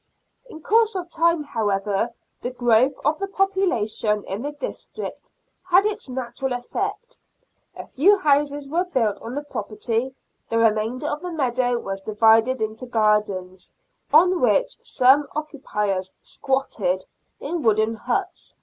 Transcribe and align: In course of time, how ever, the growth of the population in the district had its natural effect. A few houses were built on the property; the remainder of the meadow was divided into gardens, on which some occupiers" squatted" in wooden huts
In 0.49 0.63
course 0.63 0.95
of 0.95 1.11
time, 1.11 1.43
how 1.43 1.69
ever, 1.69 2.09
the 2.41 2.49
growth 2.49 2.95
of 3.05 3.19
the 3.19 3.27
population 3.27 4.23
in 4.23 4.41
the 4.41 4.51
district 4.51 5.31
had 5.61 5.85
its 5.85 6.09
natural 6.09 6.53
effect. 6.53 7.19
A 7.75 7.85
few 7.85 8.17
houses 8.17 8.67
were 8.67 8.83
built 8.85 9.21
on 9.21 9.35
the 9.35 9.43
property; 9.43 10.15
the 10.49 10.57
remainder 10.57 11.05
of 11.05 11.21
the 11.21 11.31
meadow 11.31 11.77
was 11.77 12.01
divided 12.01 12.63
into 12.63 12.87
gardens, 12.87 13.73
on 14.11 14.41
which 14.41 14.75
some 14.79 15.27
occupiers" 15.35 16.13
squatted" 16.23 17.05
in 17.39 17.61
wooden 17.61 17.93
huts 17.93 18.55